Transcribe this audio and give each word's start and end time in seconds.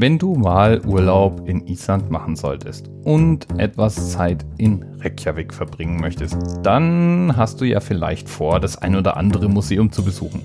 Wenn 0.00 0.16
du 0.16 0.34
mal 0.34 0.80
Urlaub 0.86 1.46
in 1.46 1.66
Island 1.66 2.10
machen 2.10 2.34
solltest 2.34 2.88
und 3.04 3.46
etwas 3.58 4.12
Zeit 4.12 4.46
in 4.56 4.82
Reykjavik 4.98 5.52
verbringen 5.52 6.00
möchtest, 6.00 6.38
dann 6.62 7.34
hast 7.36 7.60
du 7.60 7.66
ja 7.66 7.80
vielleicht 7.80 8.26
vor, 8.26 8.60
das 8.60 8.78
ein 8.78 8.96
oder 8.96 9.18
andere 9.18 9.50
Museum 9.50 9.92
zu 9.92 10.02
besuchen. 10.02 10.40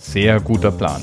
Sehr 0.00 0.40
guter 0.40 0.72
Plan. 0.72 1.00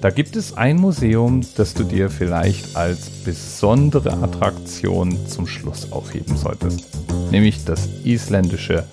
Da 0.00 0.08
gibt 0.08 0.36
es 0.36 0.56
ein 0.56 0.76
Museum, 0.76 1.42
das 1.58 1.74
du 1.74 1.84
dir 1.84 2.08
vielleicht 2.08 2.74
als 2.76 3.10
besondere 3.10 4.14
Attraktion 4.14 5.26
zum 5.26 5.46
Schluss 5.46 5.92
aufheben 5.92 6.34
solltest, 6.38 6.88
nämlich 7.30 7.62
das 7.66 7.90
isländische 8.04 8.84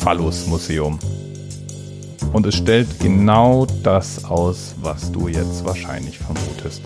Phallus 0.00 0.48
Museum. 0.48 0.98
Und 2.32 2.46
es 2.46 2.56
stellt 2.56 2.98
genau 2.98 3.64
das 3.84 4.24
aus, 4.24 4.74
was 4.82 5.12
du 5.12 5.28
jetzt 5.28 5.64
wahrscheinlich 5.64 6.18
vermutest. 6.18 6.82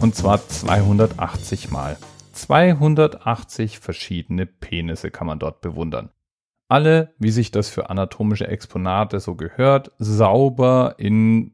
Und 0.00 0.14
zwar 0.14 0.46
280 0.46 1.70
Mal. 1.70 1.96
280 2.32 3.78
verschiedene 3.78 4.46
Penisse 4.46 5.10
kann 5.10 5.26
man 5.26 5.38
dort 5.38 5.60
bewundern. 5.60 6.10
Alle, 6.68 7.14
wie 7.18 7.30
sich 7.30 7.50
das 7.50 7.68
für 7.68 7.90
anatomische 7.90 8.48
Exponate 8.48 9.20
so 9.20 9.34
gehört, 9.34 9.92
sauber 9.98 10.94
in, 10.98 11.52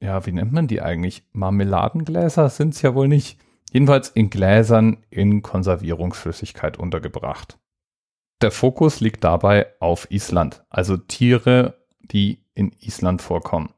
ja, 0.00 0.24
wie 0.26 0.32
nennt 0.32 0.52
man 0.52 0.68
die 0.68 0.80
eigentlich? 0.80 1.24
Marmeladengläser 1.32 2.48
sind 2.48 2.74
es 2.74 2.82
ja 2.82 2.94
wohl 2.94 3.08
nicht. 3.08 3.38
Jedenfalls 3.72 4.08
in 4.08 4.30
Gläsern 4.30 4.98
in 5.10 5.42
Konservierungsflüssigkeit 5.42 6.78
untergebracht. 6.78 7.58
Der 8.42 8.50
Fokus 8.50 9.00
liegt 9.00 9.24
dabei 9.24 9.66
auf 9.80 10.10
Island, 10.10 10.64
also 10.70 10.96
Tiere, 10.96 11.74
die 12.00 12.44
in 12.54 12.72
Island 12.80 13.22
vorkommen. 13.22 13.74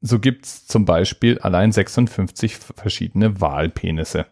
So 0.00 0.20
gibt's 0.20 0.66
zum 0.66 0.84
Beispiel 0.84 1.38
allein 1.40 1.72
56 1.72 2.56
verschiedene 2.56 3.40
Walpenisse. 3.40 4.26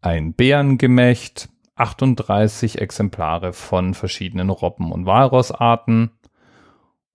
Ein 0.00 0.34
Bärengemächt, 0.34 1.48
38 1.76 2.80
Exemplare 2.80 3.52
von 3.52 3.94
verschiedenen 3.94 4.50
Robben- 4.50 4.92
und 4.92 5.06
Walrossarten, 5.06 6.10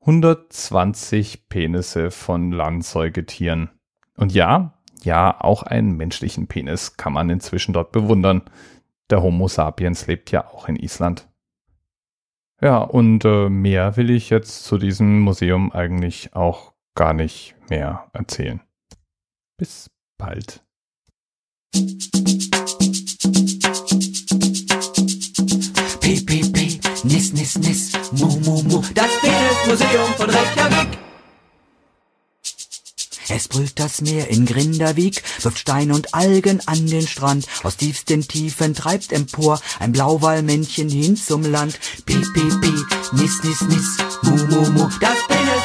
120 0.01 1.49
Penisse 1.49 2.11
von 2.11 2.51
Landsäugetieren. 2.51 3.71
Und 4.15 4.33
ja, 4.33 4.75
ja, 5.03 5.39
auch 5.39 5.63
einen 5.63 5.97
menschlichen 5.97 6.47
Penis 6.47 6.95
kann 6.95 7.13
man 7.13 7.29
inzwischen 7.29 7.73
dort 7.73 7.91
bewundern. 7.91 8.43
Der 9.09 9.21
Homo 9.21 9.47
sapiens 9.47 10.07
lebt 10.07 10.31
ja 10.31 10.47
auch 10.47 10.69
in 10.69 10.77
Island. 10.77 11.27
Ja, 12.61 12.77
und 12.77 13.25
äh, 13.25 13.49
mehr 13.49 13.97
will 13.97 14.09
ich 14.09 14.29
jetzt 14.29 14.63
zu 14.63 14.77
diesem 14.77 15.19
Museum 15.19 15.71
eigentlich 15.73 16.33
auch 16.35 16.74
gar 16.95 17.13
nicht 17.13 17.55
mehr 17.69 18.09
erzählen. 18.13 18.61
Bis 19.57 19.89
bald. 20.17 20.63
P, 25.99 26.21
P, 26.21 26.41
P, 26.51 26.79
Nis, 27.03 27.33
Nis, 27.33 27.57
Nis, 27.57 27.91
Mu, 28.11 28.27
Mu, 28.39 28.63
Mu, 28.63 28.81
das 28.93 29.11
Penismuseum 29.21 30.13
von 30.15 30.29
Reykjavik. 30.29 30.97
Es 33.27 33.47
brüllt 33.47 33.79
das 33.79 34.01
Meer 34.01 34.29
in 34.29 34.45
Grindavik, 34.45 35.23
wirft 35.41 35.57
Stein 35.57 35.91
und 35.91 36.13
Algen 36.13 36.61
an 36.67 36.85
den 36.87 37.05
Strand. 37.07 37.47
Aus 37.63 37.75
tiefsten 37.75 38.27
Tiefen 38.27 38.75
treibt 38.75 39.11
empor 39.11 39.59
ein 39.79 39.91
Blauwallmännchen 39.91 40.89
hin 40.89 41.17
zum 41.17 41.43
Land. 41.43 41.77
Pi, 42.05 42.15
pi, 42.33 42.49
pi, 42.61 42.73
nis, 43.13 43.43
nis, 43.43 43.61
nis, 43.61 43.97
mu, 44.21 44.37
mu, 44.45 44.71
mu, 44.71 44.89
das 45.01 45.34